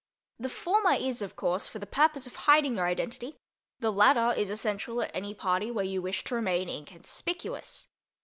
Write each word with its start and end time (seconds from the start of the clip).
The 0.39 0.49
former 0.49 0.93
is, 0.93 1.21
of 1.21 1.35
course, 1.35 1.67
for 1.67 1.77
the 1.77 1.85
purpose 1.85 2.25
of 2.25 2.35
hiding 2.35 2.77
your 2.77 2.87
identity; 2.87 3.37
the 3.81 3.91
latter 3.91 4.33
is 4.35 4.49
essential 4.49 4.99
at 5.03 5.11
any 5.13 5.35
party 5.35 5.69
where 5.69 5.85
you 5.85 6.01
wish 6.01 6.23
to 6.23 6.33
remain 6.33 6.67
inconspicuous. 6.67 7.91